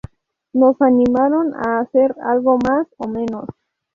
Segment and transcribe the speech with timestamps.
[0.53, 3.45] Nos animaron a hacer algo más o menos.